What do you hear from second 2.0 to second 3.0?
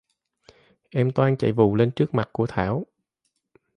mặt của Thảo